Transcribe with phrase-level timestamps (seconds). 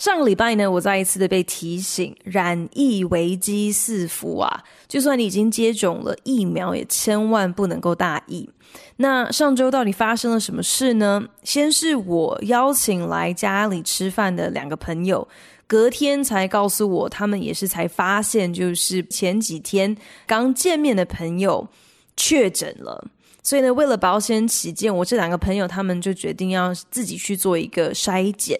[0.00, 4.64] 上个礼拜呢，我再一次的被提醒，染疫危机四伏啊！
[4.88, 8.48] 就算你已经接种了疫苗，也千万不能够大意。
[8.96, 11.22] 那上周到底发生了什么事呢？
[11.42, 15.28] 先是我邀请来家里吃饭的两个朋友，
[15.66, 19.94] 隔天才告诉我，他们也是才发现，就是前几天
[20.26, 21.68] 刚见面的朋友
[22.16, 23.06] 确诊了。
[23.42, 28.58] 所以呢，为了保险起见，我这两个朋友他们就决定要自己去做一个筛检。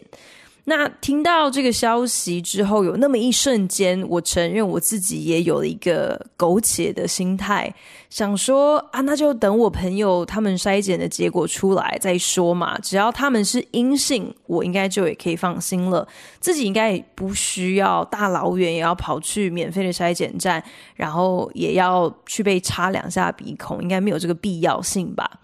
[0.65, 7.75] 那听到这个消息之后，有那么一瞬间，我承认我自己也有了一个苟且的心态，
[8.11, 12.79] 想说啊，那就等我朋友他们筛检的结果出来再说嘛。
[12.79, 16.07] 只要他们是阴性，我应该就也可以放心了。
[16.39, 20.63] 自己应该也不需要大老远也要跑去免费的筛检站，
[20.95, 25.41] 然后也要去被插两下鼻孔，应该没有这个必要性吧。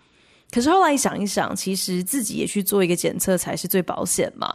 [0.53, 4.55] 可是后来想一想，其实自己也去做一个检测才是最保险嘛。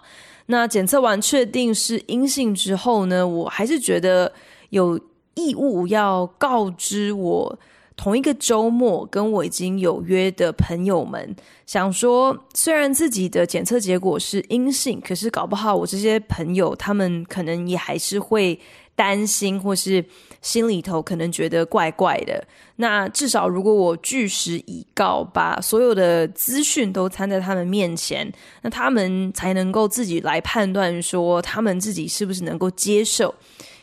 [0.51, 4.31] 那检测完确定是阴性之后呢，我还是觉得
[4.69, 4.99] 有
[5.33, 7.57] 义务要告知我
[7.95, 11.35] 同一个周末跟我已经有约的朋友们，
[11.65, 18.59] 想说虽然自己的检测结果是阴性，可是搞不好我这些朋友他们可能也还是会
[18.93, 20.03] 担心，或是
[20.41, 22.43] 心里头可能觉得怪怪的。
[22.77, 28.31] 那至少如果我据实以告，把所有的资讯都摊在他们面前，
[28.63, 33.33] 那他们才能够自己来判断说，他们自己是不是能够接受，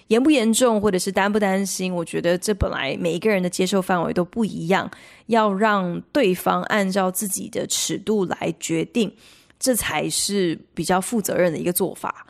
[0.08, 1.94] 严不严重，或者是担不担心。
[1.94, 4.90] 我觉得这本来每一个人的接受范围都不一样，
[5.26, 9.12] 要让对方按照自己的尺度来决定，
[9.60, 12.26] 这才是比较负责任的一个做法。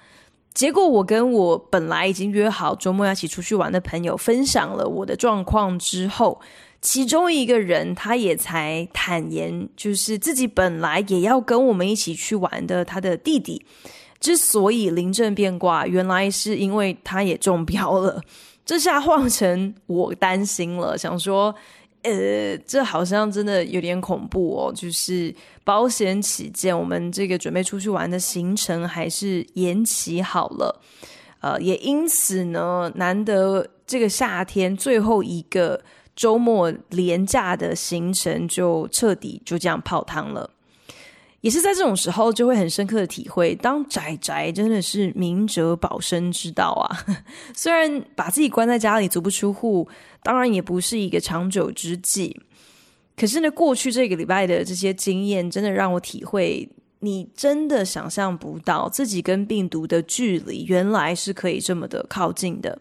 [0.59, 6.41] 结果我跟我本来已经约好周末要一起出去玩的朋友分享了我的状况之后，
[6.83, 13.65] 其中一个人他也才坦言，就是自己本来也要跟我们一起去玩的他的弟弟，
[14.19, 18.21] 之所以临阵变卦，原来是因为他也中标了。
[18.67, 21.55] 这下换成我担心了，想说。
[22.03, 24.73] 呃，这好像真的有点恐怖哦。
[24.75, 30.81] 就是保险起见，我们这个准备出去玩的行程还是延期好了。
[31.41, 35.81] 呃，也因此呢，难得这个夏天最后一个
[36.17, 40.51] 周末廉价的行程，就彻底就这样泡汤了。
[41.41, 47.07] 也是在这种时候，就会很深刻的体会，当宅宅真的是明哲保身之道啊。
[47.55, 49.89] 虽然把自己关在家里足不出户，
[50.23, 52.41] 当然也不是一个长久之计。
[53.17, 56.69] 可是呢，过去这个礼拜的这些经验，真的让我体会，
[57.01, 62.81] 你真的想象不到自己跟病毒的距离，原来是可以这么的靠近的。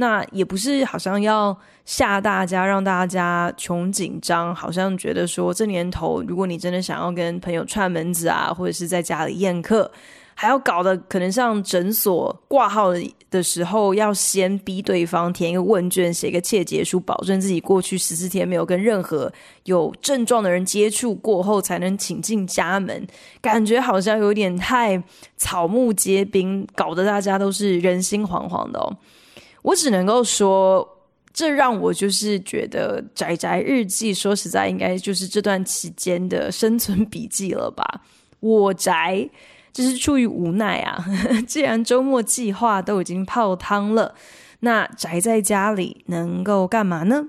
[0.00, 9.92] 那也不是好像要吓大家，让大家穷紧张，好像觉得说这年头，如果你真的想要跟朋友串门子啊，或者是在家里宴客，
[10.34, 12.94] 还要搞得可能像诊所挂号
[13.30, 19.30] 的时候，要先逼对方填一个问卷，写一个切结书，保证自己过去十四天没有跟任何
[19.64, 23.06] 有症状的人接触过后，才能请进家门，
[23.42, 25.02] 感觉好像有点太
[25.36, 28.96] 草木皆兵，搞得大家都是人心惶惶的哦。
[29.62, 30.86] 我只能够说，
[31.32, 38.02] 这让我就是觉得宅宅日记，说实在，应该就是这段期间的生存笔记了吧。
[38.40, 39.28] 我宅，
[39.72, 41.04] 这是出于无奈啊。
[41.46, 44.14] 既然周末计划都已经泡汤了，
[44.60, 47.26] 那宅在家里能够干嘛呢？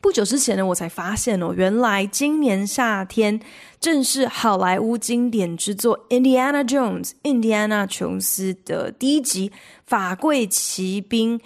[0.00, 3.38] 不久之前呢，我才发现哦，原来今年夏天
[3.78, 9.50] 正是好莱坞经典之作《Indiana Jones》印第安纳琼斯的第一集
[9.84, 11.38] 《法柜骑兵》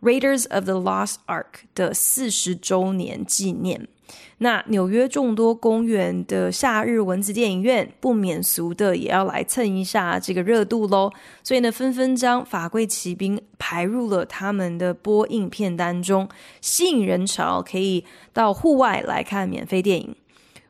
[0.00, 3.86] （Raiders of the Lost Ark） 的四十周年纪念。
[4.40, 11.10] 那纽约众多公园的夏日蚊子电影院不免俗的也要来蹭一下这个热度喽，
[11.42, 16.28] 所以呢，纷纷将《法柜奇兵》排入了他们的播映片单中，
[16.60, 20.14] 吸引人潮，可以到户外来看免费电影。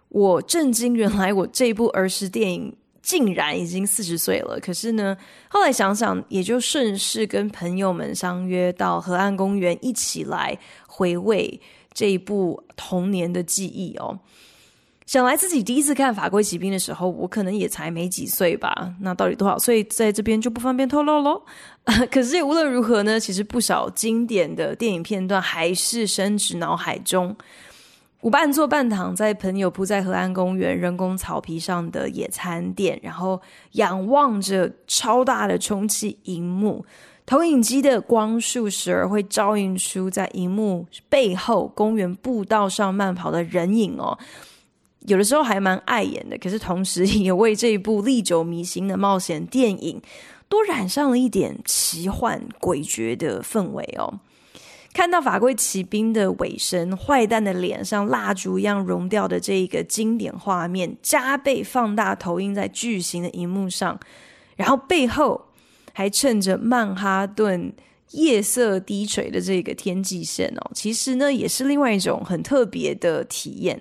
[0.08, 4.58] 我震惊，原来我这部儿时电影竟然已经四十岁了。
[4.58, 5.14] 可是呢，
[5.50, 11.60] 后来想想，也就顺势跟朋友们相约到河岸公园一起来回味。
[11.92, 14.18] 这一部童年的记忆哦，
[15.06, 18.94] 想来自己第一次看《法柜奇兵》的时候，我可能也才没几岁吧。
[19.00, 21.42] 那到底多少岁，在这边就不方便透露喽。
[22.12, 27.34] 可是无论如何呢，其实不少经典的电影片段还是深植脑海中。
[28.20, 33.40] 我半坐半躺在朋友铺在河岸公园人工草皮上的野餐垫，然后
[33.72, 36.84] 仰望着超大的充气荧幕，
[37.28, 44.18] 投影机的光束时而会照映出在荧幕背后公园步道上慢跑的人影哦。
[45.00, 50.00] 有的时候还蛮碍眼的，可是同时也为这一部历久弥新的冒险电影
[50.48, 54.20] 多染上了一点奇幻诡谲的氛围哦。
[54.94, 64.00] 看到法柜奇兵的尾声，坏蛋的脸像蜡烛一样融掉的这一个经典画面，加倍放大投影在巨型的荧幕上，
[64.56, 65.47] 然后背后
[65.98, 67.72] 还趁着曼哈顿
[68.12, 73.76] 夜色低垂的这个天际线哦，其实呢也是另外一种很特别的体验。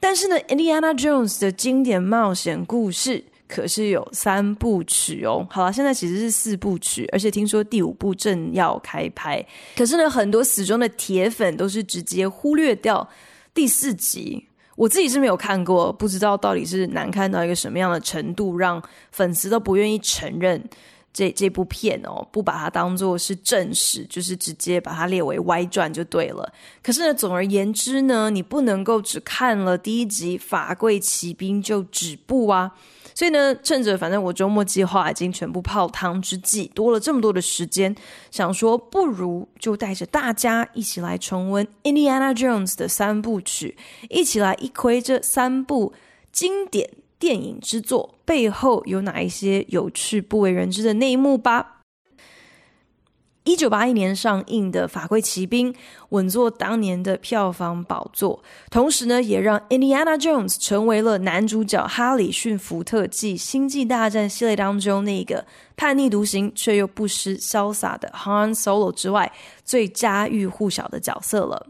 [0.00, 5.46] 但是呢，Indiana Jones 的经典冒险故事可是有三部曲哦。
[5.50, 9.46] 好了，现在其实是四部曲，而且听说第五部正要开拍。
[9.76, 13.06] 可是呢，很多死忠的铁粉都是直接忽略掉
[13.52, 14.46] 第四集。
[14.74, 18.82] 我自己是没有看过，不知道到底是难看到一个什么样的程度，让
[19.12, 20.64] 粉丝都不愿意承认。
[21.12, 26.52] 这这部片哦，不把它当做是正史，就是直接把它列为歪传就对了。
[26.82, 32.72] 可是呢，总而言之呢，你不能够只看了第一集《法柜骑兵》就止步啊。
[33.12, 37.94] 所以呢，趁着反正我周末计划已经全部泡汤之际，多了这么多的时间，
[38.30, 43.76] 想说不如就带着大家一起来重温《Indiana Jones》的三部曲，
[44.08, 45.92] 一起来一窥这三部
[46.30, 46.88] 经典。
[47.20, 51.76] 电影之作背后有哪一些有趣不为人知的内幕吧？
[53.44, 55.72] 一九八一年上映的《法柜奇兵》
[56.10, 65.44] 稳坐当年的票房宝座，同时呢，也让 Indiana Jones 成为了男主角哈里逊福特继《星际大战》系列当中那个
[65.74, 69.32] 叛逆独行却又不失潇洒的 Han Solo 之外，
[69.64, 71.66] 最家喻户晓的角色了。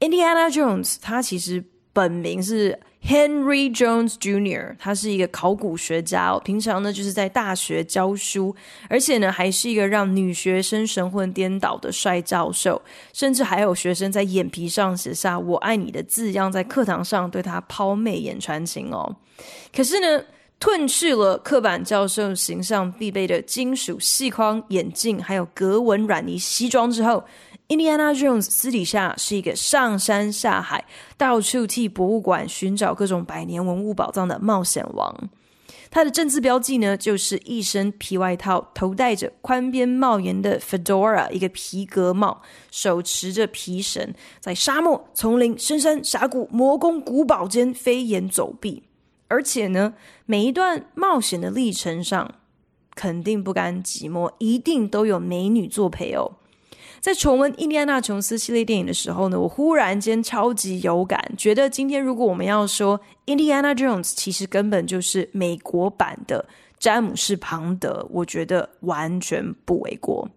[0.00, 1.64] Indiana Jones 他其实
[1.98, 2.78] 本名是。
[3.00, 8.54] Henry Jones Jr.，他是一个考古学家哦，平常呢就是在大学教书，
[8.90, 19.16] 而且呢还是一个让女学生神魂颠倒的帅教授，甚至还有学生在眼皮上写下“我爱你”的字样，在课堂上对他抛媚眼传情哦。
[19.72, 20.24] 可是呢，
[20.60, 27.24] 褪去了刻板教授形象必备的金属细框眼镜，还有格纹软呢西装之后。
[27.68, 30.86] Indiana Jones 私底下是一个上山下海，
[31.18, 35.28] 到处替博物馆寻找各种百年文物宝藏的冒险王。
[35.90, 48.84] 他的正字标记呢，就是一身皮外套，头戴着宽边帽檐的 fedora，一个皮革帽，手持着皮绳，在沙漠、丛林、深山、峡谷、魔宫、古堡间飞檐走壁。
[49.28, 49.92] 而且呢，
[50.24, 52.34] 每一段冒险的历程上，
[52.94, 56.37] 肯定不甘寂寞，一定都有美女作陪哦。
[57.08, 66.44] 在重温《印第安纳琼斯》系列电影的时候呢，我忽然间超级有感，觉得今天如果我们要说《Indiana Jones》，其实根本就是美国版的
[66.78, 70.28] 詹姆士·庞德，我觉得完全不为过。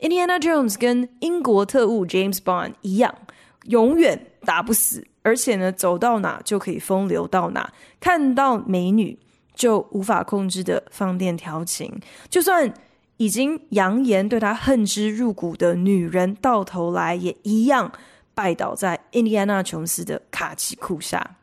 [0.06, 3.14] 《Indiana Jones》跟英国特务 James Bond 一样，
[3.62, 9.18] 永远打不死，而且呢，走到哪就可以风流到哪，看到美女
[9.54, 11.90] 就无法控制的放电调情，
[12.28, 12.70] 就算。
[13.16, 17.92] 已经扬言对他恨之入骨的女人，到头来也一样
[18.34, 21.36] 拜倒在印第安纳琼斯的卡其裤下。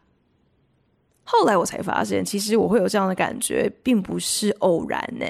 [1.24, 5.25] 后来我才发现，其实我会有这样的感觉，并不是偶然呢。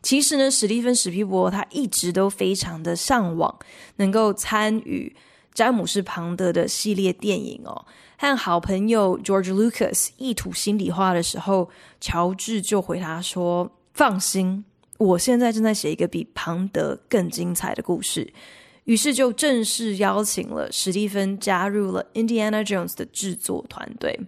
[0.00, 3.58] 其实呢，史蒂芬·史皮伯他一直都非常的向往
[3.96, 5.14] 能够参与
[5.52, 7.84] 詹姆士·庞德的系列电影哦。
[8.18, 11.70] 和好朋友 George Lucas 一吐心里话的时候，
[12.00, 14.64] 乔治就回答说：“放心。”
[15.02, 18.32] 我现在正在写一个比庞德更精彩的故事，
[18.84, 24.18] 于是就正式邀请了史蒂芬加入了《Indiana Jones》的制作团队。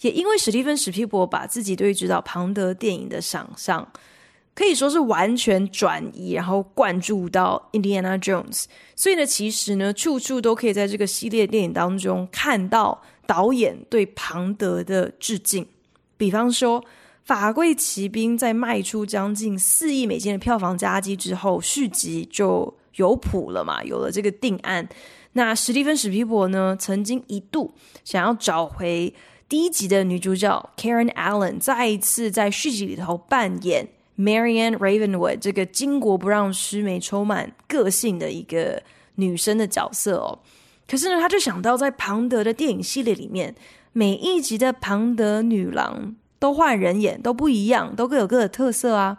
[0.00, 3.92] 也因为史蒂芬史皮伯把自己对于指导庞德电影的想象
[4.54, 8.62] 可以说是完全转移，然后灌注到《Indiana Jones》，
[8.96, 15.66] 所以呢，其实呢，处处都可以在这个系列电影当中看到导演对庞德的致敬，
[16.16, 16.84] 比方说。
[17.34, 24.86] 法柜奇兵在卖出将近四亿美金的票房佳绩之后，续集就有谱了嘛，有了这个定案。
[25.32, 27.72] 那史蒂芬史皮伯呢，曾经一度
[28.04, 29.14] 想要找回
[29.48, 38.82] 第一集的女主角 Karen Allen，再一次在续集里头扮演 Marian Ravenwood 这个巾帼不让须眉、充满个性的一个
[39.14, 40.38] 女生的角色哦。
[40.86, 43.54] 可是呢，他就想到在庞德的电影系列里面。
[43.94, 49.18] 每一集的庞德女郎都换人演，都不一样，都各有各的特色啊。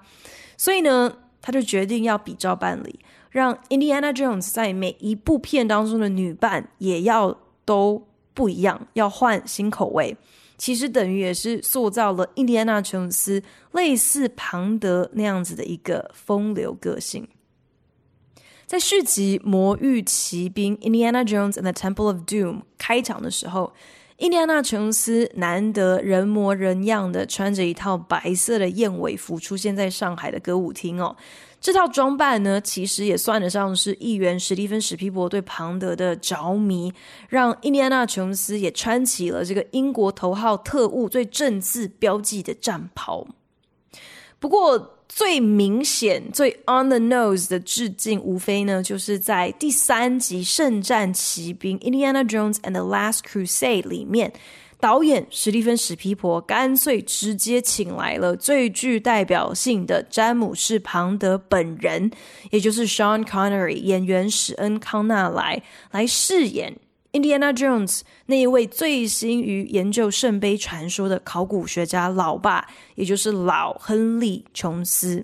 [0.58, 3.00] 所以呢，他就决定要比照办理，
[3.32, 10.18] 让 Indiana Jones 在每一部片当中的女伴也要都不一样，要换新口味。
[10.58, 17.26] 其实等于也是塑造了印第安纳琼斯类似庞德那样子的一个风流个性。
[18.68, 23.74] 在续集《魔域奇兵》（Indiana Jones and the Temple of Doom） 开场的时候，
[24.18, 31.16] 印第安纳琼斯难得人模人样的穿着一套白色的燕尾服出现在上海的歌舞厅哦。
[31.60, 36.94] 这套装扮呢，其实也算得上是议员史蒂芬史皮博对庞德的着迷，
[37.30, 43.26] 让印第安纳琼斯也穿起了这个英国头号特务最正字标记的战袍。
[44.44, 54.34] 不过，最明显、最 on the nose 的致敬，无非呢，就是在第三集《圣战奇兵》（Indiana Jones and the Last Crusade） 里面。
[54.82, 62.12] 导演史蒂芬·史皮伯干脆直接请来了最具代表性的詹姆士·庞德本人，
[62.52, 66.78] 也就是 Sean Connery 演员史恩·康纳莱来饰演
[67.14, 75.24] Indiana Jones 那一位醉心于研究圣杯传说的考古学家老爸，也就是老亨利·琼斯。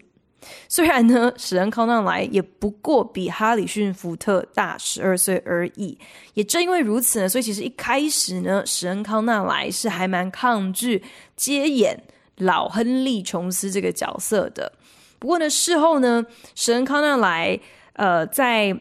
[0.67, 5.97] 虽然呢，史恩康纳莱也不过比哈里逊福特大十二岁而已。
[6.35, 11.03] 也正因为如此呢，所以其实一开始呢，史恩康纳莱是还蛮抗拒
[11.35, 12.01] 接演
[12.37, 14.71] 老亨利琼斯这个角色的。
[15.17, 17.59] 不过呢，事后呢，史恩康纳莱
[17.93, 18.79] 呃在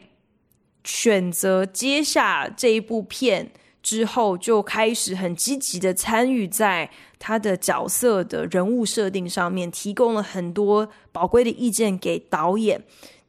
[0.83, 6.89] 选择接下这一部片之后，就开始很积极的参与在。
[7.21, 12.81] 他的角色的人物设定上面提供了很多宝贵的意见给导演，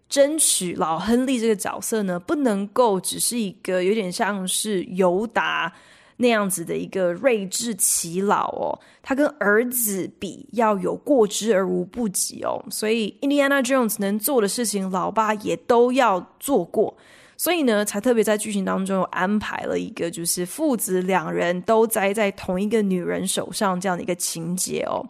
[0.09, 5.73] 争取老亨利这个角色呢，不能够只是一个有点像是尤达
[6.19, 16.97] 那样子的一个睿智耆老哦，他跟儿子比要有过之而无不及哦，所以 Indiana Jones 能做的事情，老爸也都要做过。
[17.41, 25.09] 所以呢，才特别在剧情当中有安排了一个，就是父子两人都栽在同一个女人手上这样的一个情节哦。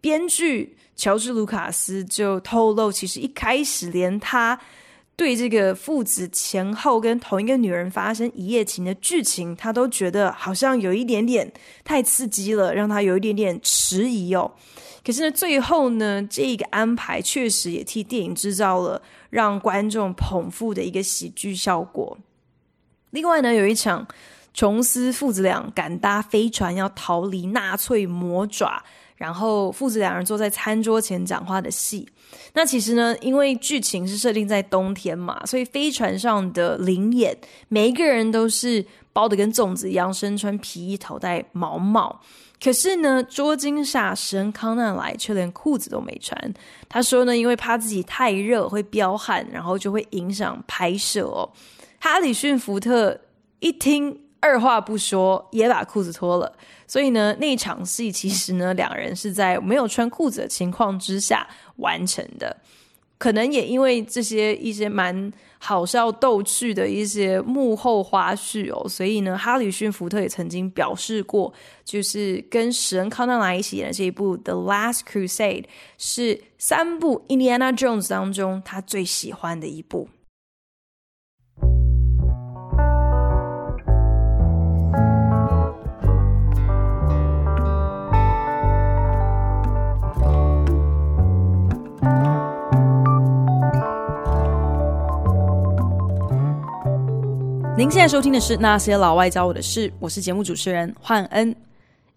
[0.00, 4.58] 编剧乔治·卢卡斯就透露，其实一开始连他
[5.14, 11.48] 对这个父子前后跟同一个女人发生一夜情的剧情，他都觉得好像有一点点
[11.84, 14.50] 太刺激了，让他有一点点迟疑哦。
[15.04, 22.16] 可是呢，最后呢，这个安排确实也替电影制造了让观众捧腹的一个喜剧效果。
[23.10, 24.06] 另外呢，有一场
[24.54, 28.82] 琼斯父子俩赶搭飞船要逃离纳粹魔爪，
[29.16, 32.08] 然后父子两人坐在餐桌前讲话的戏。
[32.54, 37.36] 那其实呢，因为剧情是设定在冬天嘛，所以飞船上的临演
[37.68, 42.20] 每一个人都是包得跟粽子一样，身穿皮衣，头戴毛帽。
[42.62, 46.54] 可是呢，桌巾下神康纳莱却连裤子都没穿。
[46.88, 51.50] 他说呢，因为怕自己太热会飙汗，然后就会影响拍摄哦。
[51.98, 53.18] 哈里逊福特
[53.58, 56.52] 一听，二话不说也把裤子脱了。
[56.86, 62.56] 所以呢，那场戏其实呢，两人是在没有穿裤子的情况之下完成的。
[63.22, 75.62] 可能也因为这些一些蛮好笑逗趣的一些幕后花絮哦，所以呢，哈里逊福特也曾经表示过，就是跟史恩康纳莱一起演的这一部《The Last Crusade》
[75.98, 80.08] 是三部《Indiana Jones》当中他最喜欢的一部。
[97.82, 101.52] 您现在收听的是《那些老外教我的事》，我是节目主持人焕恩。《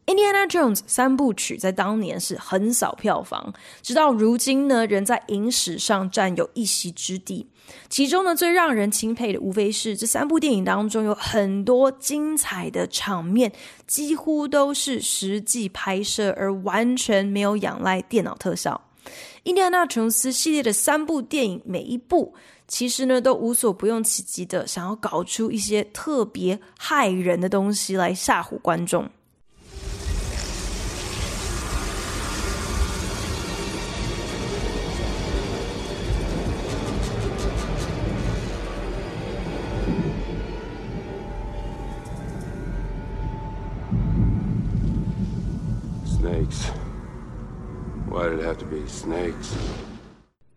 [0.06, 7.48] Indiana Jones》三部曲在当年是横扫票房，直到如今呢，仍在影史上占有一席之地。
[7.90, 13.52] 其中呢，最让人钦佩的，无非是这三部电影当中有很多精彩的场面，
[13.88, 18.80] 几乎都是实际拍摄，而完全没有仰赖电脑特效。
[19.46, 22.36] 《印第安纳琼斯》系列的三部电影，每一部。
[22.68, 29.08] 其实呢，都无所不用其极的，想要搞出一些特别骇人的东西来吓唬观众。
[46.06, 46.72] Snakes.
[48.10, 49.54] Why did it have to be snakes?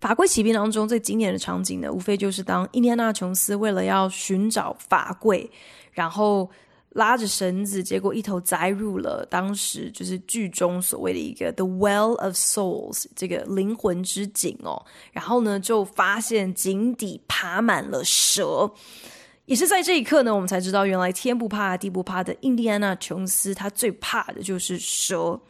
[0.01, 5.51] 法柜奇兵当中最经典的场景呢，无非就是当印第安纳琼斯为了要寻找法柜，
[5.91, 6.49] 然后
[6.91, 14.85] 拉着绳子，结果一头栽入了当时就是剧中所谓的一个 The Well of Souls 这个灵魂之井哦。
[15.13, 18.71] 然后呢，就发现井底爬满了蛇。
[19.47, 25.41] 也是在这一刻呢，我们才知道原来天不怕地不怕的印第安纳琼斯，他最怕的就是蛇。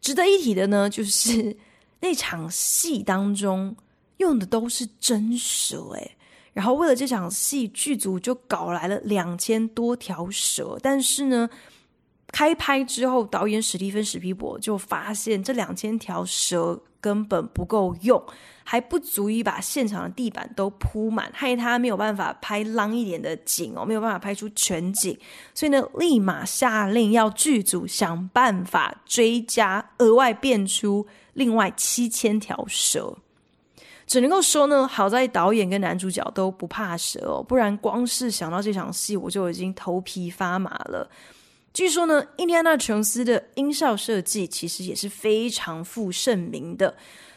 [0.00, 1.56] 值得一提的呢，就是
[2.02, 3.74] 那场戏当中
[4.18, 6.16] 用的都是真蛇诶。
[6.52, 10.78] 然后为了这场戏，剧组就搞来了两千多条蛇。
[10.82, 11.48] 但是呢，
[12.26, 18.22] 开拍之后，导演史蒂芬史皮博就发现这两千条蛇根本不够用，
[18.64, 25.18] 还不足以把现场的地板都铺满，害他没有办法拍浪一点的景哦，没有办法拍出全景。
[25.54, 33.16] 所以呢，立马下令要剧组想办法追加，额外变出另外七千条蛇。
[34.06, 41.08] 只能够说呢，好在导演跟男主角都不怕蛇哦，不然光是想到这场戏，我就已经头皮发麻了。
[41.72, 46.94] 据说呢，印第安纳琼斯的音效设计其实也是非常负盛名的。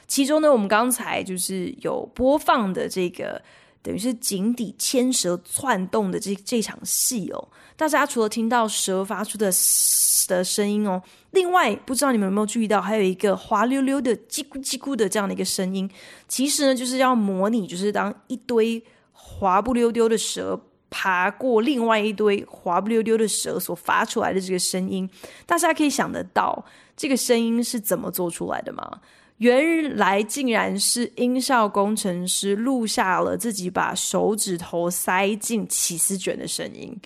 [0.07, 3.41] 其中呢，我们刚才就是有播放的这个，
[3.81, 7.47] 等于是井底牵蛇窜动的这这场戏哦。
[7.75, 15.89] 大家除了听到蛇发出的嘶的声音哦，另外不知道你们有没有注意到，还有一个滑溜溜的叽咕叽咕的这样的一个声音。
[16.27, 18.81] 其实呢，就是要模拟，就是当一堆
[19.11, 20.59] 滑不溜丢的蛇
[20.89, 25.09] 爬过另外一堆滑不溜丢的蛇所发出来的这个声音。
[25.45, 26.63] 大家可以想得到
[26.95, 29.01] 这个声音是怎么做出来的吗？
[29.37, 36.97] 原来竟然是音效工程师录下了自己把手指头塞进起司卷的声音。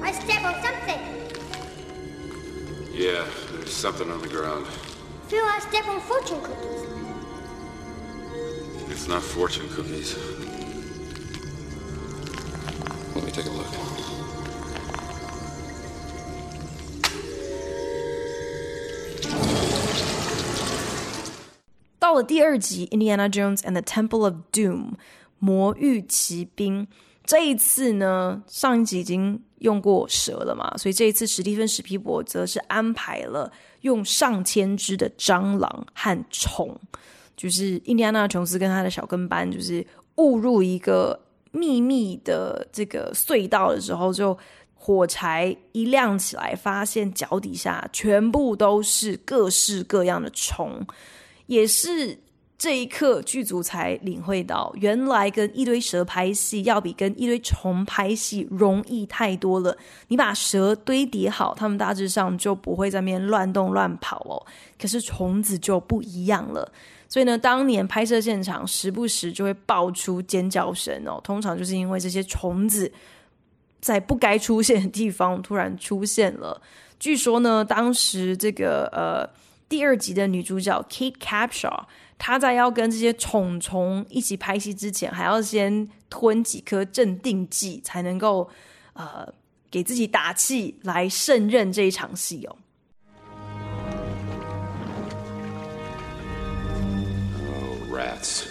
[0.00, 1.00] I step on something.
[2.94, 4.66] Yeah, there's something on the ground.
[5.28, 6.86] Feel I step on fortune cookies.
[8.88, 10.16] It's not fortune cookies.
[13.16, 14.15] Let me take a look.
[22.22, 24.90] 第二集《Indiana Jones and the Temple of Doom》
[25.38, 26.86] 魔域奇兵，
[27.24, 29.42] 这一次呢，上一集已经。
[29.60, 36.78] 用过蛇了嘛，所以这一次史蒂芬史皮伯则是安排了用上千只的蟑螂和虫，
[37.34, 39.84] 就是印第安纳琼斯跟他的小跟班，就是
[40.16, 41.18] 误入一个
[41.52, 44.36] 秘密的这个隧道的时候，就
[44.74, 50.86] 火柴一亮起来，发现脚底下全部都是各式各样的虫，
[51.46, 52.18] 也是。
[52.58, 59.76] 这一刻，剧组才领会到，原来跟一堆蛇拍戏要比跟一堆虫拍戏容易太多了。
[60.08, 64.40] 你把蛇堆叠好，它们大致上就不会在那边乱动乱跑哦。
[64.80, 66.72] 可是虫子就不一样了，
[67.10, 71.20] 所以呢，当年拍摄现场时不时就会爆出尖叫声哦。
[71.22, 72.90] 通常就是因为这些虫子
[73.82, 76.58] 在不该出现的地方突然出现了。
[76.98, 79.28] 据说呢，当时这个呃
[79.68, 81.84] 第二集的女主角 Kate Capshaw。
[82.18, 88.48] 她在要跟这些虫虫一起拍戏之前，还要先吞几颗镇定剂，才能够
[88.94, 89.26] 呃
[89.70, 92.56] 给自己打气，来胜任这一场戏哦。
[97.52, 98.44] Oh, rats.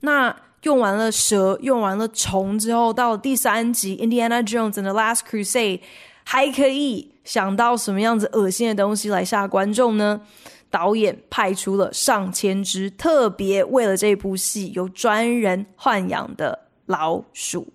[0.00, 5.78] 那用完了蛇，用完了虫之后，到了第三集《Indiana Jones and the Last Crusade》。
[6.26, 10.22] 还可以想到什么样子恶心的东西来吓观众呢？
[10.70, 17.68] 导演派出了上千只特别为了这部戏由专人豢养的老鼠。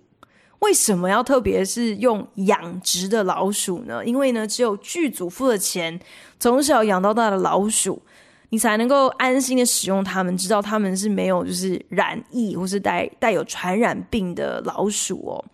[0.57, 4.03] 为什么要特别是用养殖的老鼠呢？
[4.03, 5.99] 因为呢，只有剧组付了钱，
[6.39, 8.01] 从小养到大的老鼠，
[8.49, 15.45] 你才能够安心的使用它们，知道它们是没有就是染疫或是带带有传染病的老鼠哦。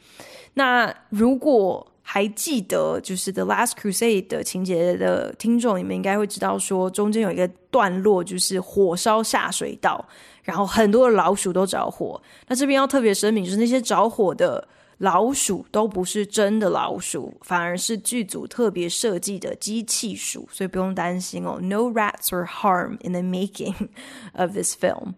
[0.54, 10.08] 那如果还记得就是《The Last Crusade》的情节的听众，你们应该会知道，说中间有一个段落就是火烧下水道，
[10.44, 12.22] 然后很多的老鼠都着火。
[12.48, 14.66] 那这边要特别声明，就是那些着火的
[15.00, 21.60] 老鼠都不是真的老鼠，反而是剧组特别设计的机器鼠，所以不用担心哦。
[21.62, 23.90] No rats or harm in the making
[24.34, 25.14] of this film.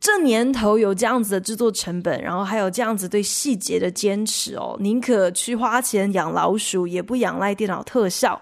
[0.00, 8.40] 这年头有这样子的制作成本，然后还有这样子对细节的坚持哦，宁可去花钱养老鼠，也不仰赖电脑特效，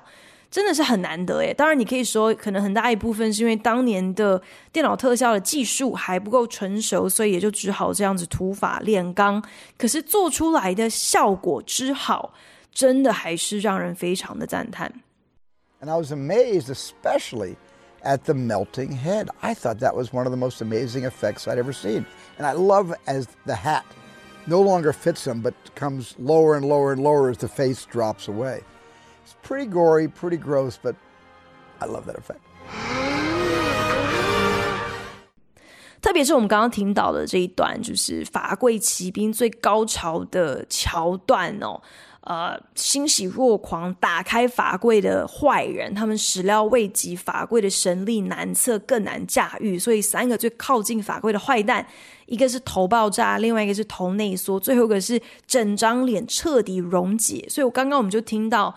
[0.50, 1.54] 真的是很难得诶。
[1.54, 9.44] 当然，你可以说可能很大一部分是因为当年的电脑特效的技术还不够成熟，所以也就只好这样子土法炼钢。
[9.78, 12.34] 可是做出来的效果之好，
[12.72, 14.92] 真的还是让人非常的赞叹。
[15.82, 17.56] And I was amazed, especially.
[18.04, 19.30] at the melting head.
[19.42, 22.06] I thought that was one of the most amazing effects I'd ever seen.
[22.38, 23.86] And I love as the hat
[24.46, 28.28] no longer fits him, but comes lower and lower and lower as the face drops
[28.28, 28.62] away.
[29.49, 30.95] Pretty gory, pretty gross, but
[31.79, 32.37] I love that effect.
[36.03, 41.81] 特别是我们刚刚听到的这一段，就是《法柜奇兵》最高潮的桥段哦。
[42.21, 51.87] 呃，欣喜若狂打开法贵的坏人，他们始料未及法贵的神力难测，更难驾驭，所以三个最靠近法贵的坏蛋，
[52.27, 57.47] 一个是头爆炸，另外一个是头内缩，最后一个是整张脸彻底溶解。
[57.49, 58.75] 所以我刚刚我们就听到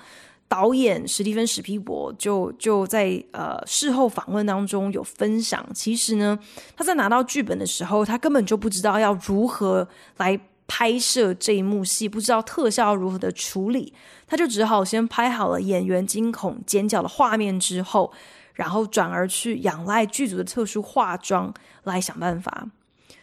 [0.52, 6.38] 导演史蒂芬史匹柏就就在呃事后访问当中有分享，其实呢，
[6.76, 9.88] 他在拿到剧本的时候，他根本就不知道要如何
[10.18, 10.38] 来。
[10.74, 13.94] 拍摄这一幕戏，不知道特效如何的处理，
[14.26, 18.10] 他就只好先拍好了演员惊恐尖叫的画面之后，
[18.54, 22.70] 然后转而去仰赖剧组的特殊化妆来想办法。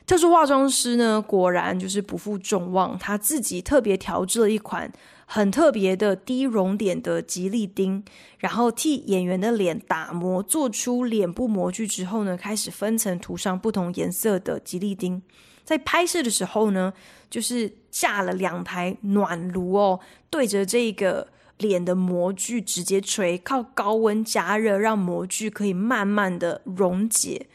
[0.07, 4.93] 特殊化妆师呢，果然就是不负众望，他自己特别调制了一款
[5.31, 8.03] 很特别的低熔点的吉利丁，
[8.39, 15.23] 然后替演员的脸打磨，做出脸部模具之后呢，开始分层涂上不同颜色的吉利丁。
[15.65, 16.95] 在拍摄的时候呢，
[17.29, 27.47] 就是架了两台暖炉哦，对着这个脸的模具直接吹，靠高温加热，让模具可以慢慢的溶解。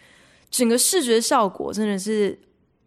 [0.51, 2.38] 整个视觉效果真的是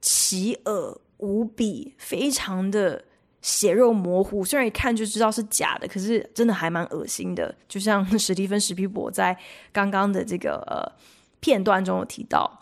[0.01, 3.05] 奇恶无比，非常的
[3.46, 4.44] 血肉模糊。
[4.44, 7.54] 虽然一看就知道是假的，可是真的还蛮恶心的。
[7.68, 9.37] 就像 史蒂芬史匹柏在
[9.72, 10.82] 刚刚的这个呃
[11.38, 12.61] 片段中有提到。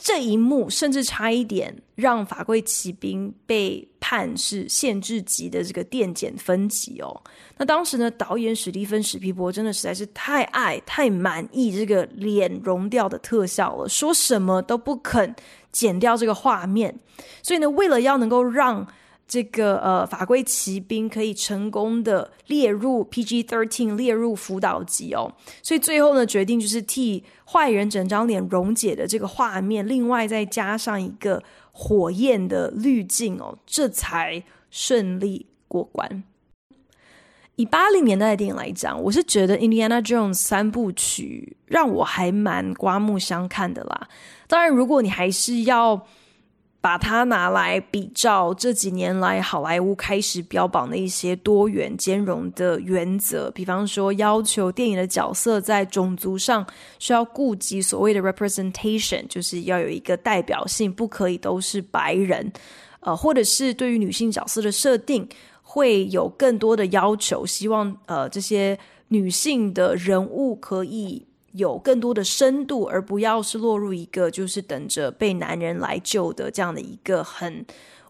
[0.00, 7.20] 这一幕甚至差一点让《法柜骑兵》被判是限制级的这个电检分级哦。
[7.56, 15.34] 那当时呢，导演史蒂芬史匹柏真的实在是太爱、太满意这个脸融掉的特效了，说什么都不肯
[15.72, 16.96] 剪掉这个画面。
[17.42, 18.86] 所以呢，为了要能够让
[19.28, 25.30] 这个呃，法柜奇兵可以成功的列入 PG-13，列入辅导级哦，
[25.62, 36.24] 所以最后呢，决定就是替坏人整张脸溶解的这个画面，另外再加上一个火焰的滤镜哦，这才顺利过关。
[37.56, 44.08] 以八零年代的电影来讲，我是觉得《Indiana Jones》三部曲让我还蛮刮目相看的啦。
[44.46, 46.06] 当然，如果你还是要
[46.80, 56.64] 把它拿来比照这几年来好莱坞开始标榜的一些多元兼容的原则，比方说要求电影的角色在种族上
[57.00, 62.52] 需要顾及所谓的 representation，就是要有一个代表性，不可以都是白人，
[63.00, 65.28] 呃，或者是对于女性角色的设定
[65.62, 71.26] 会有更多的要求，希望呃这些女性的人物可以。
[71.52, 77.64] 有更多的深度，而不要是落入一个就是等着被男人来救的这样的一个很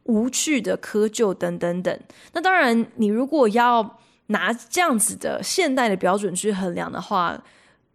[0.04, 2.00] 无趣的窠臼等等等。
[2.32, 7.42] 那当然，你如果要拿这样子的现代的标准去衡量的话，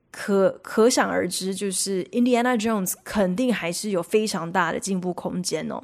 [0.09, 5.83] 可可想而知，就是《Indiana Jones》肯定还是有非常大的进步空间哦。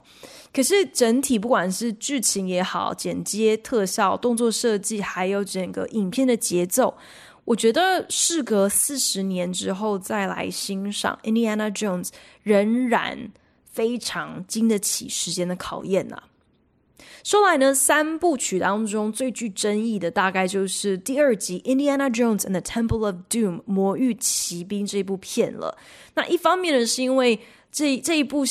[0.54, 6.96] 可是整体不管是剧情也好，剪接、特效、动作设计，还有整个影片的节奏。
[7.50, 12.06] 我觉得事隔四十年之后再来欣赏《Indiana Jones》，
[12.44, 13.32] 仍然
[13.66, 16.24] 非常经得起时间的考验呐、啊。
[17.24, 25.76] 说来呢，三部曲当中最具争议的大概就是第二集《Indiana Jones and the Temple of Doom》魔域奇兵这部片了。
[26.14, 27.40] 那一方面呢，是因为
[27.72, 28.44] 这这一部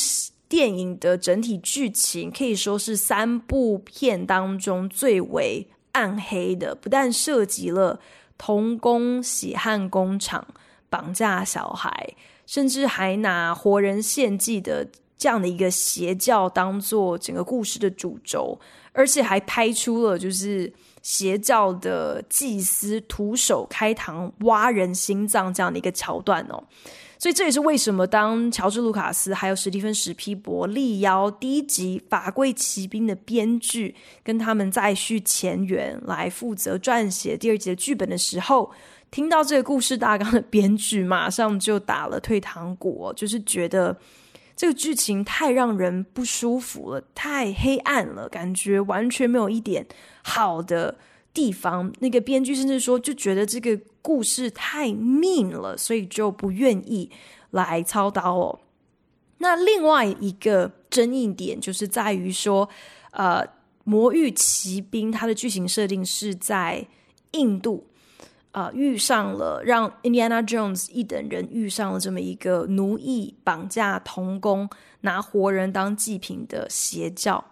[0.48, 8.00] 电影的整体剧情可以说是三部片当中最为暗黑的，不但涉及了。
[8.38, 10.46] 童工血汗工厂
[10.88, 12.14] 绑架小孩，
[12.46, 18.58] 甚至还拿活人献祭的这样的一个邪教当做整个故事的主轴，
[18.92, 20.72] 而且还拍出了就是
[21.02, 26.62] 邪教的祭司徒手开膛挖人心脏这样的一个桥段哦。
[27.18, 38.70] 所以这也是为什么当乔治·卢卡斯还有史蒂芬·史皮伯力邀第一集《法柜奇兵》的编剧跟他们再续前缘来负责撰写第二集的剧本的时候，
[39.10, 43.96] 听到这个故事大纲的编剧马上就打了退堂鼓，就是觉得
[44.54, 49.84] 这个剧情太让人不舒服了，太黑暗了，感觉完全没有一点
[50.22, 50.96] 好的
[51.34, 51.92] 地方。
[51.98, 53.76] 那个编剧甚至说，就觉得这个。
[54.08, 57.10] 故事太 mean 了，所以就不愿意
[57.50, 58.58] 来操刀哦。
[59.36, 62.66] 那另外一个争议点就是在于说，
[63.10, 63.46] 呃，
[63.84, 66.86] 魔域奇兵它的剧情设定是在
[67.32, 67.86] 印度，
[68.52, 74.70] 呃遇上了，让 Indiana Jones 一等人遇上了这么一个奴役、绑架童工、
[75.02, 77.44] 拿活人当祭品的邪教。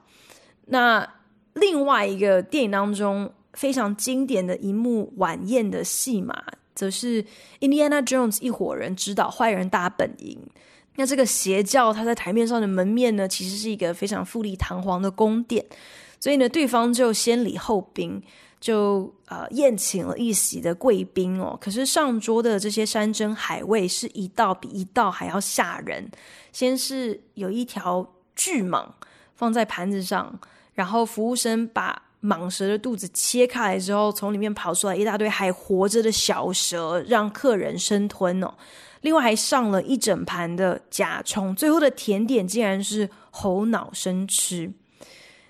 [0.69, 1.07] 那
[1.53, 7.25] 另外一个电影当中非常经典的一幕晚宴的戏码，则是
[7.59, 10.39] Indiana Jones 一伙人指导坏人大本营。
[10.95, 15.65] 那这个邪教，他在台面上的门面呢，其实是一个非常富丽堂皇的宫殿，
[16.21, 18.23] 所以呢，对方就先礼后兵，
[18.61, 21.59] 就呃宴请了一席的贵宾哦。
[21.61, 26.11] 可是上桌的这些山珍海味是一道比一道还要吓人。
[26.53, 28.87] 先是有一条巨蟒
[29.35, 30.41] 放在盘子上，
[30.73, 38.55] 然后服务生把蟒蛇的肚子切开来之后，从里面跑出来一大堆还活着的小蛇，让客人生吞哦。
[39.03, 44.73] 另外还上了一整盘的甲虫，最后的甜点竟然是猴脑生吃。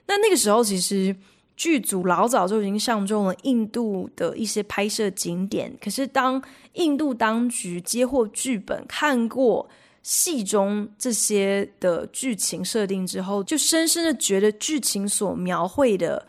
[0.07, 1.17] 那那个时候，其实
[1.57, 5.75] 剧组老早就已经上中了印度的一些拍摄景点。
[5.81, 6.43] 可是当
[6.75, 9.67] 印度当局接获剧本，看过
[10.03, 16.27] 戏中这些的剧情设定之后，就深深的觉得剧情所描绘的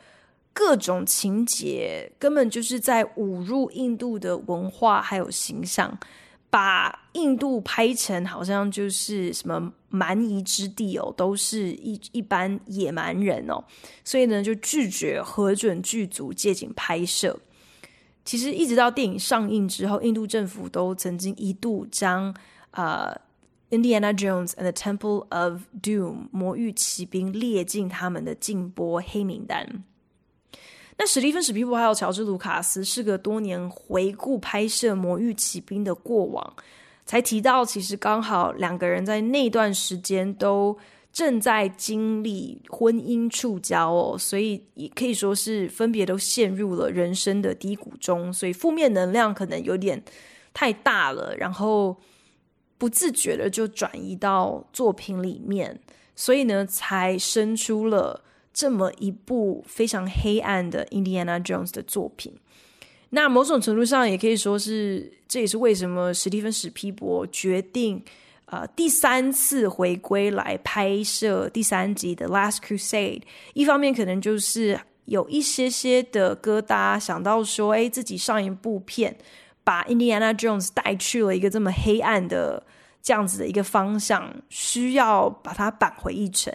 [0.58, 5.96] 各种情节，根本就是在侮辱印度的文化还有形象。
[6.50, 13.62] 把印度拍成好像就是什么蛮夷之地哦，都是一一般野蛮人哦，
[14.06, 17.38] 所以呢就拒绝核准剧组借景拍摄。
[18.24, 22.34] 其实一直到电影上映之后，印度政府都曾经一度将
[22.72, 23.14] 呃
[23.78, 29.84] 《Indiana Jones and the Temple of Doom》魔域奇兵列进他们的禁播黑名单。
[31.00, 36.56] 那史蒂芬史匹柏还有乔治卢卡斯，事隔多年回顾拍摄《魔域奇兵》的过往，
[37.06, 40.76] 才提到，其实刚好两个人在那段时间都
[41.14, 50.04] 正在经历婚姻触礁哦，所以也可以说是分别都陷入了人生的低谷中，所以负面能量可能有点
[50.52, 51.96] 太大了，然后
[52.80, 55.80] 不自觉的就转移到作品里面，
[56.16, 58.24] 所以呢，才生出了。
[58.58, 62.34] 这么一部非常黑暗的 Indiana Jones 的作品，
[63.10, 68.04] 那某种程度上也可以说是，这也是为什么史蒂芬史皮博决定
[68.46, 73.22] 呃第三次回归来拍摄第三集的 Last Crusade。
[73.54, 79.16] 一方面可能就是有一些些的疙瘩，想到说，哎，自己上一部片
[79.64, 82.66] 把 Indiana Jones 带去了一个这么黑暗的
[83.04, 86.52] 这样子的一个方向，需要把它扳回一城。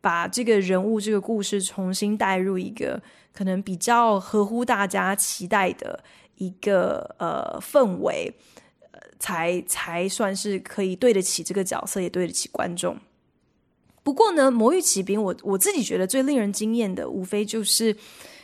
[0.00, 6.02] 把这个人物、这个故事重新带入一个可能比较合乎大家期待的
[6.36, 8.32] 一个呃氛围，
[8.92, 12.96] 呃，才才算是可以对得起这个角色，也对得起观众。
[14.04, 17.94] 不过呢，《魔域奇兵》我我自己觉得最令人惊艳的，无非就是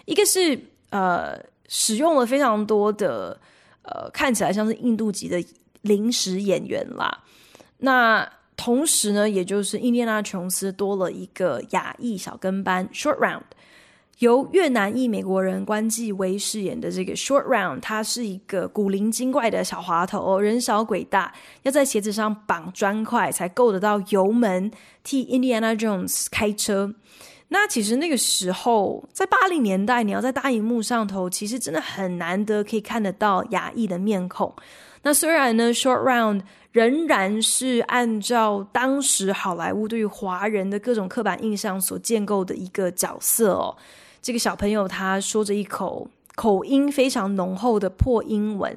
[0.07, 0.59] 一个是
[0.90, 3.40] 呃使用了非常多的
[3.83, 5.43] 呃看起来像是印度籍的
[5.83, 7.23] 临时演员啦，
[7.79, 8.29] 那。
[8.57, 13.43] 同时呢，也就是印第安纳琼斯多了一个亚裔小跟班 Short Round，
[14.21, 24.71] 由越南裔美国人关继威饰演的这个 Short Round，他是一个古灵精怪的小滑头，人小鬼大，要在鞋子上绑砖块才够得到油门，
[25.03, 26.95] 替 Indiana Jones 开车。
[27.49, 34.53] 那其实那个时候，在八零年代，你要在大荧幕上头，其实真的很难得可以看得到亚裔的面孔。
[35.03, 36.40] 那虽然呢，Short Round
[36.75, 43.77] 仍然是按照当时好莱坞对于华人的各种刻板印象所建构的一个角色哦。
[44.21, 48.77] 这个小朋友他说着一口口音非常浓厚的破英文，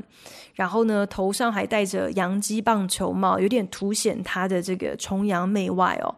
[0.53, 6.13] 然后呢，头上还戴着洋基棒球帽，有点凸显他的这个崇洋媚外哦。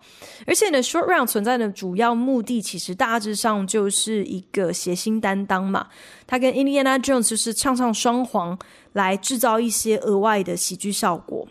[0.46, 5.88] 而且呢，Short Round 存在的主要目的其实大致上就是一个谐星担当嘛，
[6.28, 8.60] 他跟 Indiana Jones 就是唱唱双簧。
[8.94, 11.48] 来制造一些额外的喜剧效果。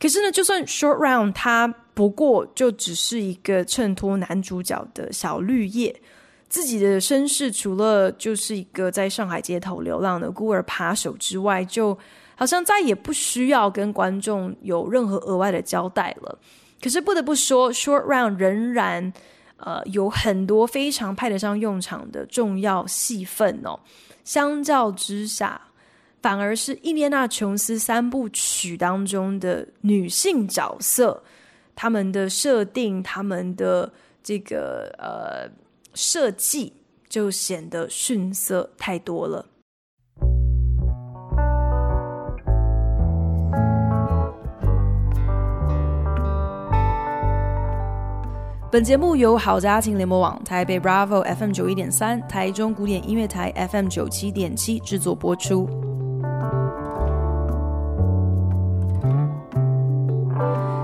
[0.00, 5.94] 可是呢，就算 Short Round 他不过就只是一个衬托男主角的小绿叶，
[6.48, 11.96] 自己的身世除了就是一个在上海街头流浪的孤儿扒手之外，就
[12.34, 16.38] 好像再也不需要跟观众有任何额外的交代了。
[16.82, 19.12] 可是不得不说，Short Round 仍然
[19.58, 23.78] 呃有很多非常派得上用场的重要戏份哦。
[24.24, 25.60] 相较之下。
[26.22, 31.22] 反而是伊莲娜琼斯三部曲当中的女性角色，
[31.74, 33.90] 他们的设定、他们的
[34.22, 35.50] 这个呃
[35.94, 36.74] 设计，
[37.08, 39.46] 就显得逊色太多了。
[48.70, 55.89] 本节目由好家庭联播网、台北 Bravo FM 九一点三、台中古典音乐台 FM 九七点七制作播出。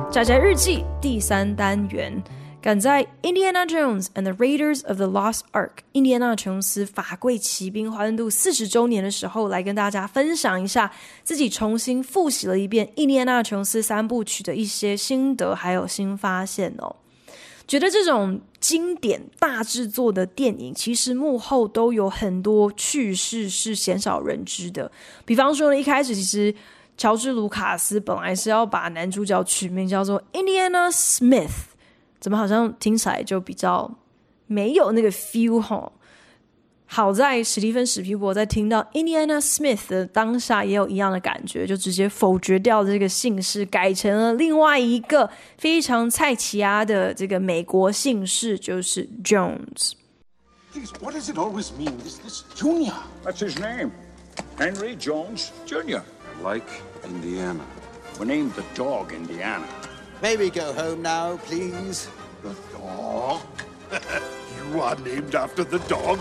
[0.08, 2.22] 宅宅日记第三单元，
[2.62, 10.90] 赶在《Indiana Jones and the Raiders of the Lost Ark》印第安纳琼斯法柜奇兵欢度四十周年的时候，来跟大家分享一下
[11.22, 16.96] 自己重新复习了一遍印第安纳琼斯三部曲的一些心得，还有新发现哦。
[17.66, 24.90] 觉得这种经典大制作的电影，其实幕后都有很多趣事是鲜少人知的。
[25.26, 26.54] 比方说，一开始其实。
[26.96, 31.50] 乔治·卢卡斯本来是要把男主角取名叫做 Indiana Smith，
[32.18, 33.90] 怎么好像听起来就比较
[34.46, 35.92] 没有那个 feel 哈？
[36.88, 45.28] 好在史蒂芬·史皮伯在听到 Indiana Smith 的当下也有一样的感觉，就直接否决掉这个姓氏，改成了另外一个
[45.58, 49.94] 非常菜奇亚的这个美国姓氏，就是 Jones。
[51.00, 51.96] What does it always mean?
[52.04, 52.94] This, this Junior.
[53.24, 53.90] That's his name.
[54.56, 56.02] Henry Jones Jr.
[56.42, 56.68] Like
[57.04, 57.64] Indiana.
[58.20, 59.66] We named the dog Indiana.
[60.22, 62.08] May we go home now, please?
[62.42, 63.40] The dog?
[64.72, 66.18] you are named after the dog?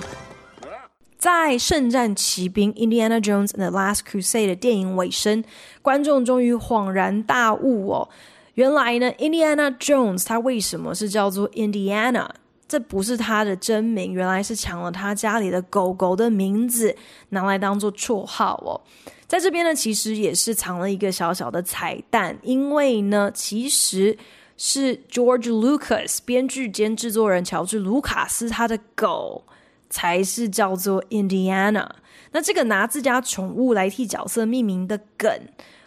[1.18, 5.44] 在《圣战骑兵》（Indiana Jones and the Last Crusade） 的电影尾声，
[5.82, 8.10] 观众终于恍然大悟哦，
[8.54, 12.30] 原来呢，Indiana Jones 他为什么是叫做 Indiana？
[12.68, 16.96] 这不是他的真名，原来是抢了他家里的狗狗的名字，
[17.30, 18.82] 拿来当做绰号哦。
[19.28, 24.16] 在这边呢，其实也是藏了一个小小的彩蛋，因为呢，其实
[24.56, 29.44] 是 George Lucas 编剧兼制作人乔治·卢卡斯他的狗
[29.90, 31.90] 才是叫做 Indiana。
[32.32, 35.30] 那这个拿自家宠物来替角色命名的梗，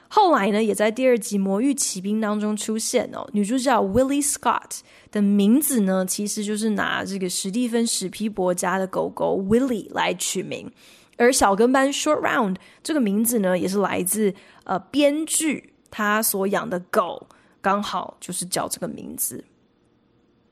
[0.09, 3.29] 后来呢，也在第二集《魔域奇兵》当中出现哦。
[3.33, 4.81] 女主角 Willie Scott
[5.13, 10.71] 的名字呢，其实就是拿这个史蒂芬·史皮伯家的狗狗 Willie 来取名。
[11.19, 14.33] 而小跟班 Short Round 这个名字呢，也是来自
[14.65, 17.27] 呃编剧他所养的狗，
[17.61, 19.45] 刚好就是叫这个名字。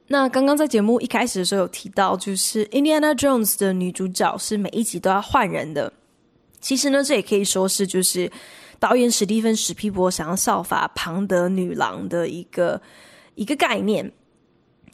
[0.08, 5.92] 那刚刚在节目一开始的时候有提到，就是 Indiana Jones 的女主角是每一集都要换人的。
[6.60, 8.30] 其实呢，这也可以说是就是
[8.78, 12.80] 导演史蒂芬史皮伯想要效法庞德女郎的一个
[13.34, 14.12] 一个概念。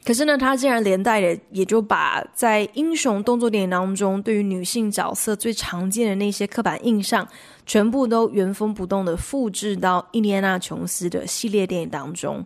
[0.05, 7.27] 可是呢，他竟然连带的也就把在英雄动作电影当中对于女性角色最常见的那些刻板印象，
[7.67, 12.45] 全部都原封不动的复制到印第安纳琼斯的系列电影当中。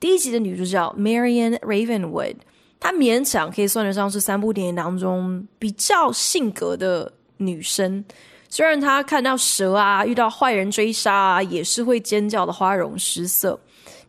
[0.00, 2.34] 第一集的女主角 Marion Ravenwood，
[2.80, 8.04] 她勉强可以算得上是三部电影当中比较性格的女生。
[8.48, 13.58] 虽然她看到蛇啊，遇到坏人追杀啊，也是会尖叫的花容失色。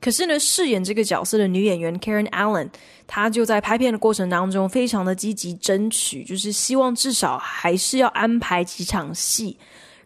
[0.02, 2.70] 可是呢，饰演这个角色的女演员 Karen Allen，
[3.06, 9.58] 她就在拍片的过程当中非常的积极争取，就是希望至少还是要安排几场戏，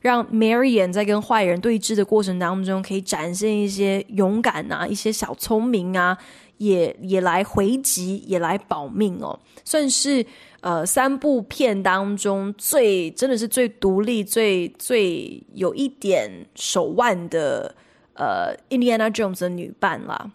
[0.01, 6.17] 让 Marion 在跟坏人对峙的过程当中可以展现一些勇敢啊，一些小聪明啊，
[6.57, 10.25] 也也来回击，也来保命哦，算是
[10.61, 17.75] 呃三部片当中最真的是最独立、最最有一点手腕的。
[18.13, 20.31] 呃，Indiana Jones 的女伴啦。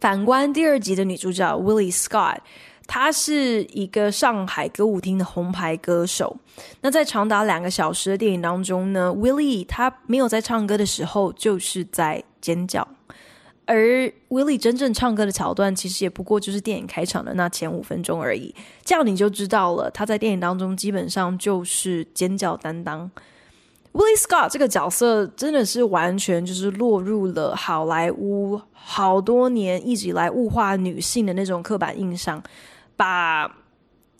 [0.00, 2.38] 反观第二集的女主角 Willie Scott，
[2.88, 6.36] 她是一个上海歌舞厅的红牌歌手。
[6.80, 12.86] 那在长达两个小时的电影当中呢，Willie 她没有在唱歌的时候，就是在尖叫。
[13.64, 18.52] 而 Willie 真正唱歌的桥段，其实也不过就是电影开场的那前五分钟而已。
[18.84, 23.08] 这样你就知道了，她在电影当中基本上就是尖叫担当。
[23.92, 32.42] Willie Scott 这个角色真的是完全就是落入了好莱坞好多年一直以来物化女性的那种刻板印象，
[32.96, 33.46] 把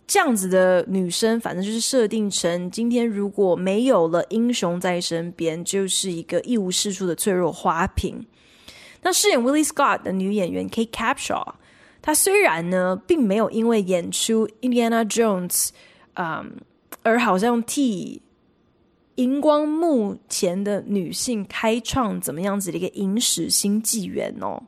[0.05, 8.23] 这样子的女生，反正就是设定成今天如果没有了英雄在身边，就是一个一无是处的脆弱花瓶。
[9.01, 11.53] 那饰演 Willie Scott 的女演员 Kate Capshaw，
[12.01, 15.69] 她虽然呢并没有因为演出 Indiana Jones，
[16.13, 16.57] 嗯，
[17.01, 18.21] 而好像替
[19.15, 24.61] 荧光幕前的女性开创怎么样子的一个影史新纪元哦？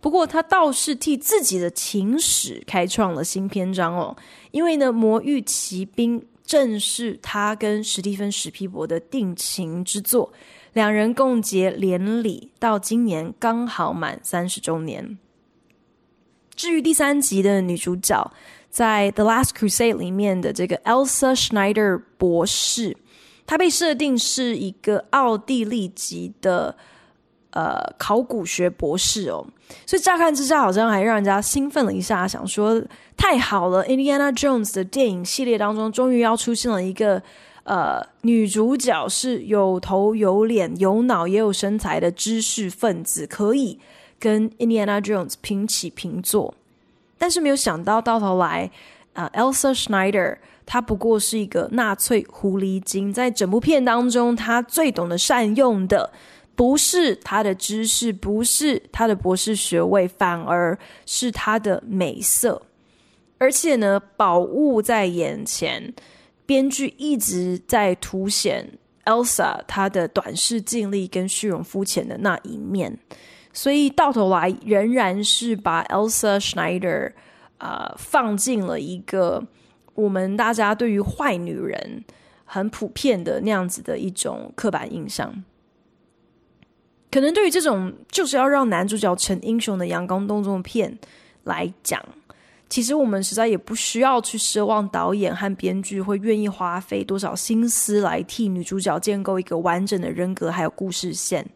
[0.00, 4.16] 不过她倒是替自己的情史开创了新篇章哦，
[4.50, 10.32] 因为呢，《魔域奇兵》正是她跟史蒂芬史皮伯的定情之作，
[10.72, 15.16] 两人共结连理，到今年刚好满三十周年。
[16.56, 18.32] 至于第三集的女主角，
[18.68, 22.96] 在《The Last Crusade》里面的这个 Elsa Schneider 博士。
[23.46, 26.74] 他被设定是一个奥地利籍的
[27.50, 29.46] 呃考古学博士哦，
[29.86, 32.82] 所以乍看之下好像还让人家兴奋了一下，想说
[33.16, 37.22] 太好了，Indiana Jones 的电影系列当中终于要出现了一个
[37.64, 43.78] 呃女主角是有头有脸有脑也有身材的知识分子，可以
[44.18, 46.54] 跟 Indiana Jones 平起平坐，
[47.18, 48.70] 但是没有想到到头来，
[49.12, 56.12] 啊、Elsa Schneider 他不过是一个纳粹狐狸精，在整部片当中，他最懂得善用的
[56.54, 62.62] 不是他的知识，不是他的博士学位，反而是他的美色，
[63.38, 65.92] 而且呢，宝物在眼前，
[66.46, 72.98] 编剧一直在凸显 Elsa 她的短视、尽力跟虚荣、肤浅的那一面。
[73.52, 77.12] 所以到头来仍然是把 Elsa Schneider
[77.58, 79.44] 啊、放进了一个
[79.94, 82.04] 我们大家对于坏女人
[82.44, 85.44] 很普遍的那样子的一种刻板印象。
[87.10, 90.98] 可能对于这种就是要让男主角成英雄的阳光动作片
[91.44, 92.02] 来讲，
[92.70, 101.46] 其实我们实在也不需要去奢望导演和编剧会愿意花费多少心思来替女主角建构一个完整的人格还有故事线。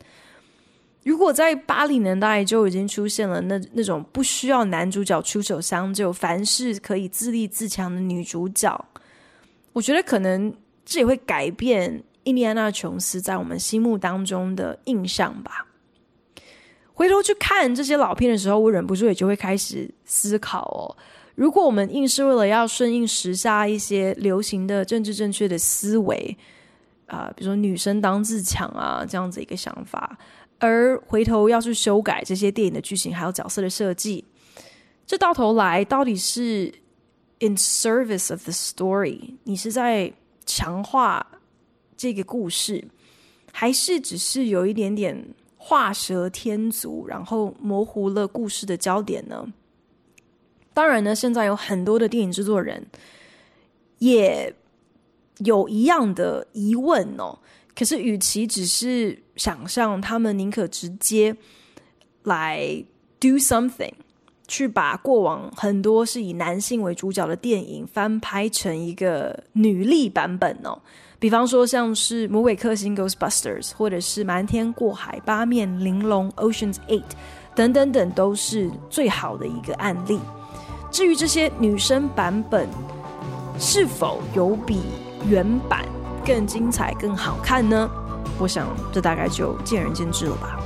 [1.07, 8.85] 如果在八零年代就已经出现了那那种不需要男主角出手相救，凡事可以自立自强的女主角，
[9.73, 10.53] 我觉得可能
[10.85, 15.69] 这也会改变印第安纳琼斯在我们心目当中的印象吧。
[16.93, 20.91] 回头去看这些老片的时候，我忍不住也就会开始思考哦：
[21.37, 26.37] 如果我们硬是为了要顺应时下一些流行的政治正确的思维
[27.07, 30.19] 啊、比如说女生当自强啊这样子一个想法。
[30.59, 34.25] 而回头要去修改这些电影的剧情，还有角色的设计，
[35.07, 36.73] 这到头来到底是
[37.41, 39.35] in service of the story？
[39.45, 40.13] 你是在
[40.47, 41.27] 强化
[41.97, 42.83] 这个故事，
[43.53, 49.53] 还是只是有一点点画蛇添足，然后模糊了故事的焦点呢？
[50.73, 52.87] 当然呢，现在有很多的电影制作人
[53.99, 54.55] 也
[55.39, 57.39] 有一样的疑问哦。
[57.75, 61.37] 可是，与其只是想象，他们宁可直接
[62.25, 62.85] 来
[63.21, 63.93] do something，
[64.49, 70.79] 去把过往很多是以男性为主角的电影翻拍成一个女力版本哦。
[71.19, 77.03] 比方说，像是《魔鬼克星》（Ghostbusters） 或者是《瞒天过海》《八面玲珑》（Ocean's Eight）
[77.55, 80.21] 等等等，都是最好的一个案例。
[80.91, 82.69] 至于这些女生版本
[83.59, 84.83] 是否有比
[85.27, 85.85] 原版
[86.25, 87.91] 更精彩、更好看呢？
[88.39, 90.59] 我想这大概就见仁见智了吧。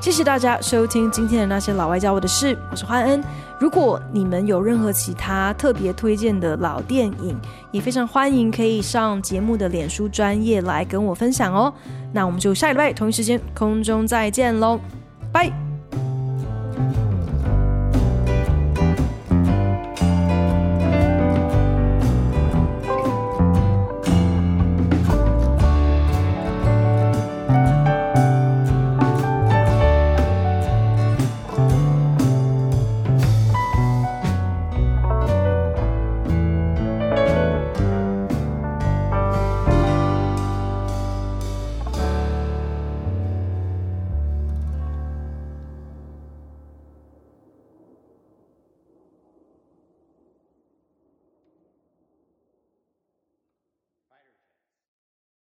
[0.00, 3.22] 谢谢大家收听今天的那些老外教我的事，我是欢恩。
[3.60, 7.38] 如果你们有任何其他特别推荐的老电影，
[7.70, 11.72] 也非常欢迎可以上节目的脸书专业来跟我分享哦。
[12.12, 14.80] 那我们就下礼拜同一时间空中再见喽，
[15.32, 15.61] 拜。